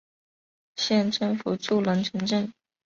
[0.77, 2.51] 县政府驻龙城镇。